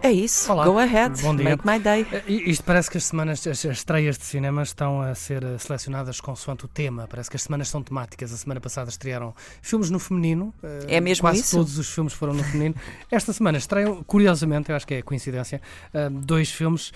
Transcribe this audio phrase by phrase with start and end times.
[0.00, 0.50] É isso.
[0.52, 1.20] Olá, Go ahead.
[1.22, 1.44] bom dia.
[1.44, 2.06] Make my day.
[2.12, 5.58] Eh, Isto parece que as semanas, as as estreias de cinema estão a ser eh,
[5.58, 7.06] selecionadas consoante o tema.
[7.08, 8.32] Parece que as semanas são temáticas.
[8.32, 10.54] A semana passada estrearam filmes no feminino.
[10.62, 11.56] eh, É mesmo Quase isso?
[11.56, 12.76] todos os filmes foram no feminino.
[13.10, 15.60] Esta semana estreiam, curiosamente, eu acho que é coincidência,
[15.92, 16.92] eh, dois filmes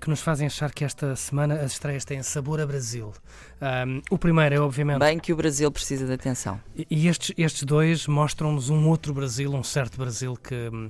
[0.00, 3.12] que nos fazem achar que esta semana as estreias têm sabor a Brasil.
[4.10, 6.60] O primeiro é, obviamente, Bem que o Brasil precisa de atenção.
[6.76, 10.88] E- E estes, estes dois mostram-nos um outro Brasil, um certo Brasil que, hum,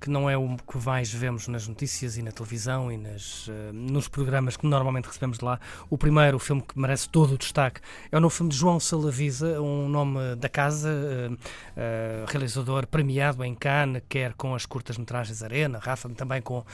[0.00, 3.70] que não é o que mais vemos nas notícias e na televisão e nas, eh,
[3.72, 5.58] nos programas que normalmente recebemos de lá.
[5.88, 8.78] O primeiro, o filme que merece todo o destaque, é o novo filme de João
[8.78, 11.30] Salavisa, um nome da casa, eh,
[11.76, 16.64] eh, realizador premiado em Cannes, quer com as curtas-metragens Arena, Rafa, também com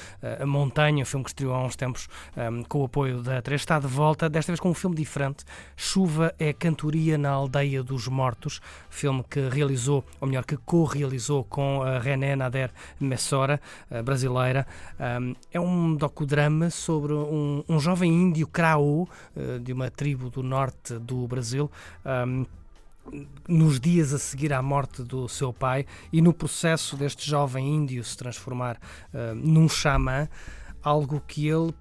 [0.40, 3.62] A Montanha, um filme que estreou há uns tempos hum, com o apoio da Três.
[3.62, 5.44] Está de volta, desta vez com um filme diferente.
[5.76, 8.60] Chuva é cantoria na Aldeia dos Mortos,
[8.90, 12.70] filme que realizou, ou melhor, que co-realizou com a René Nader
[13.12, 13.60] Messora,
[13.90, 14.66] a brasileira.
[14.98, 20.42] Um, é um docudrama sobre um, um jovem índio Krao, eh, de uma tribo do
[20.42, 21.70] norte do Brasil.
[22.06, 22.46] um,
[23.48, 28.02] nos dias a seguir à morte do seu pai e no processo deste jovem índio
[28.04, 28.78] se transformar
[29.12, 30.28] eh, num xamã,
[30.82, 31.74] algo que ele,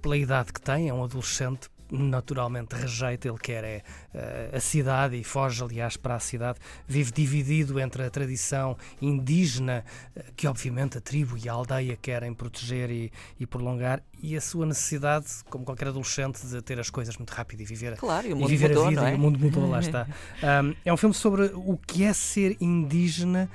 [0.00, 3.82] pela idade que tem, é um adolescente, naturalmente rejeita, ele quer é
[4.12, 9.84] eh, a cidade e foge, aliás, para a cidade, vive dividido entre a tradição indígena,
[10.16, 14.40] eh, que obviamente a tribo e a aldeia querem proteger e, e prolongar, e a
[14.40, 18.32] sua necessidade, como qualquer adolescente, de ter as coisas muito rápido e viver Claro, e
[18.32, 19.12] o e viver mudou, a vida é?
[19.12, 20.06] e o mundo mudou, lá está.
[20.44, 23.48] Um, é um filme sobre o que é ser indígena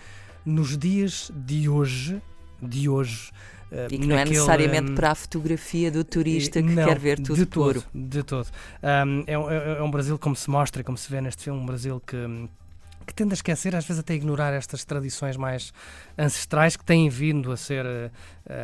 [0.46, 2.22] nos dias de hoje,
[2.62, 3.32] de hoje.
[3.72, 6.86] uh, E que não é naquele, necessariamente um, para a fotografia do turista que não,
[6.88, 7.82] quer ver tudo de puro.
[7.82, 8.48] todo, de todo.
[8.84, 11.44] Um, é, um- é- é um Brasil, como se mostra, e como se vê neste
[11.44, 12.18] filme, um Brasil que,
[13.06, 15.74] que tende a esquecer, às vezes até ignorar estas tradições mais
[16.18, 17.86] ancestrais que têm vindo a ser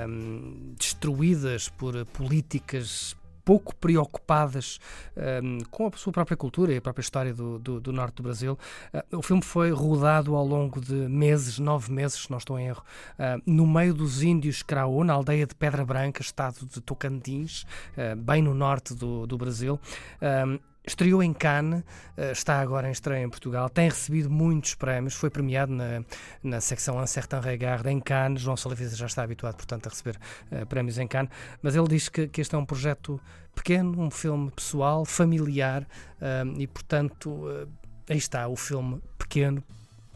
[0.07, 4.79] um, destruídas por políticas pouco preocupadas
[5.15, 8.23] um, com a sua própria cultura e a própria história do, do, do norte do
[8.23, 8.57] Brasil.
[8.91, 12.67] Uh, o filme foi rodado ao longo de meses, nove meses, se não estou em
[12.67, 12.83] erro,
[13.19, 17.63] uh, no meio dos índios Craô, na aldeia de Pedra Branca, estado de Tocantins,
[17.95, 19.79] uh, bem no norte do, do Brasil.
[20.21, 21.81] Um, Estreou em Cannes,
[22.17, 26.03] uh, está agora em estreia em Portugal, tem recebido muitos prémios, foi premiado na,
[26.43, 28.41] na secção Un Certain Regard em Cannes.
[28.41, 30.17] João Salavisa já está habituado, portanto, a receber
[30.51, 31.31] uh, prémios em Cannes,
[31.61, 33.19] mas ele diz que, que este é um projeto
[33.55, 35.87] pequeno, um filme pessoal, familiar
[36.21, 37.67] um, e, portanto, uh,
[38.09, 39.63] aí está o filme pequeno,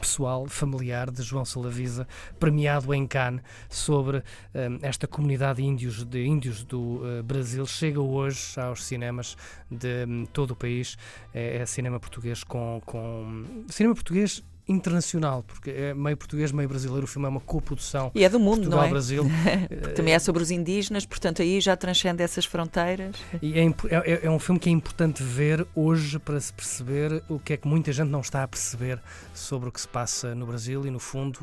[0.00, 4.18] pessoal, familiar de João Salavisa, premiado em Cannes sobre
[4.54, 7.66] um, esta comunidade índios, de índios do uh, Brasil.
[7.66, 9.36] Chega hoje aos cinemas
[9.70, 10.96] de um, todo o país.
[11.34, 17.04] É, é cinema português com, com cinema português internacional, porque é meio português, meio brasileiro.
[17.04, 18.88] O filme é uma coprodução E é do mundo, não é?
[18.88, 23.16] Porque também é sobre os indígenas, portanto aí já transcende essas fronteiras.
[23.42, 27.22] E é, impo- é- é um filme que é importante ver hoje para se perceber
[27.28, 29.00] o que é que muita gente não está a perceber
[29.34, 31.40] sobre o que se passa no Brasil e, no fundo,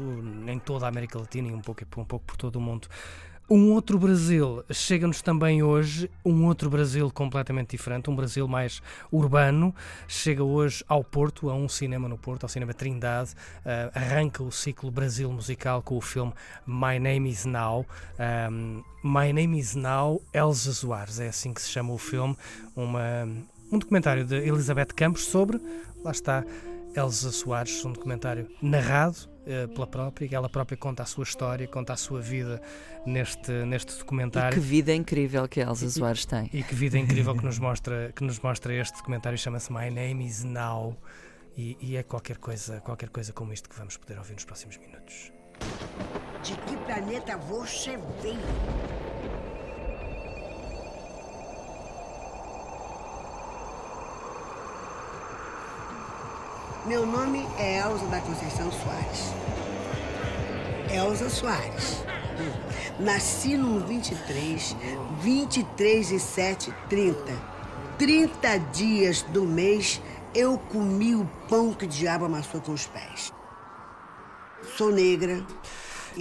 [0.47, 2.87] em toda a América Latina e um pouco, um pouco por todo o mundo.
[3.50, 4.62] Um outro Brasil.
[4.69, 9.74] Chega-nos também hoje, um outro Brasil completamente diferente, um Brasil mais urbano,
[10.06, 13.31] chega hoje ao Porto, a um cinema no Porto, ao Cinema Trindade,
[13.66, 16.34] ah, arranca o ciclo Brasil musical com o filme
[16.66, 17.85] My Name Is Now.
[18.19, 22.35] Um, My Name Is Now, Elza Soares, é assim que se chama o filme,
[22.75, 23.25] uma,
[23.72, 25.58] um documentário de Elizabeth Campos sobre,
[26.03, 26.44] lá está,
[26.97, 31.68] Elza Soares, um documentário narrado eh, pela própria, que ela própria conta a sua história,
[31.68, 32.62] conta a sua vida
[33.06, 34.53] neste, neste E documentário.
[34.53, 36.50] que vida incrível que a Elsa E- Soares tem.
[36.52, 40.25] E que vida incrível que nos mostra, que nos mostra este documentário, chama-se My Name
[40.25, 40.97] is Now.
[41.56, 44.78] E, e é qualquer coisa, qualquer coisa como isto que vamos poder ouvir nos próximos
[44.78, 45.31] minutos.
[46.44, 48.38] De que planeta você veio?
[56.87, 59.34] Meu nome é Elza da Conceição Soares.
[60.89, 62.01] Elza Soares.
[62.97, 64.73] Nasci no 23,
[65.19, 67.17] 23 e 7, 30.
[67.97, 70.01] 30 dias do mês
[70.34, 73.33] eu comi o pão que o diabo amassou com os pés.
[74.78, 75.45] Sou negra,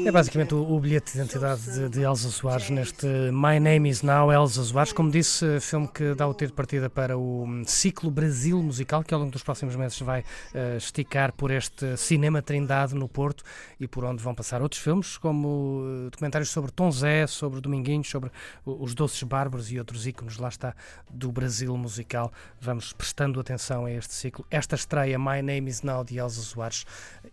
[0.04, 4.02] É basicamente o, o bilhete de identidade de, de Elsa Soares neste My Name is
[4.02, 4.92] Now Elsa Soares.
[4.92, 9.14] Como disse, filme que dá o tiro de partida para o ciclo Brasil musical, que
[9.14, 13.42] ao longo dos próximos meses vai uh, esticar por este Cinema Trindade no Porto
[13.80, 18.08] e por onde vão passar outros filmes, como uh, documentários sobre Tom Zé, sobre Dominguinhos,
[18.08, 18.30] sobre
[18.64, 20.74] os Doces Bárbaros e outros ícones, lá está,
[21.10, 22.30] do Brasil musical.
[22.60, 24.44] Vamos prestando atenção a este ciclo.
[24.50, 26.84] Esta estreia My Name is Now de Elsa Soares,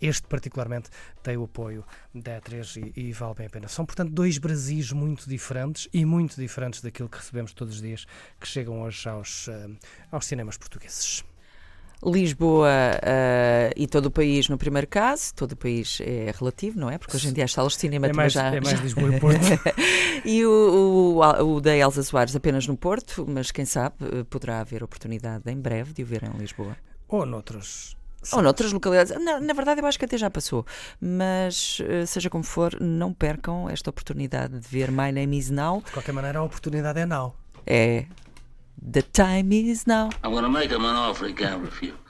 [0.04, 0.90] este particularmente
[1.22, 2.42] tem o apoio da
[2.76, 3.68] e, e, vale bem a pena.
[3.68, 8.06] São, portanto, dois Brasis muito diferentes e muito diferentes daquilo que recebemos todos os dias
[8.40, 9.76] que chegam hoje aos, uh,
[10.12, 11.24] aos cinemas portugueses.
[12.06, 16.90] Lisboa uh, e todo o país no primeiro caso, todo o país é relativo, não
[16.90, 16.98] é?
[16.98, 18.54] Porque hoje em dia as salas de cinema é mais, já.
[18.54, 19.40] É mais Lisboa e Porto.
[20.26, 23.96] e o, o, o, da Elsa Soares apenas no Porto, mas quem sabe
[24.30, 26.76] poderá haver oportunidade em breve de o ver em Lisboa.
[27.08, 27.96] Ou noutros
[28.32, 29.14] ou noutras localidades.
[29.24, 30.66] Na, na, verdade, eu acho que até já passou.
[31.02, 35.82] Mas, eh, seja como for, não percam esta oportunidade de ver My Name is Now.
[35.86, 37.36] De qualquer maneira, a oportunidade é now.
[37.66, 38.06] É.
[38.92, 40.10] The time is now.
[40.24, 42.04] I'm gonna make him an offer he can't refuse.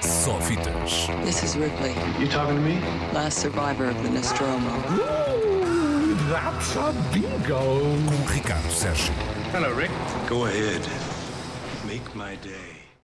[0.00, 1.08] Só fitas.
[1.24, 1.94] This is Ripley.
[2.20, 2.80] You talking to me?
[3.12, 4.70] Last survivor of the Nostromo.
[4.92, 7.80] Ooh, that's a bingo.
[8.06, 9.12] Com Ricardo Sérgio.
[9.52, 9.90] Hello, Rick.
[10.28, 10.82] Go ahead.
[11.86, 12.75] Make my day.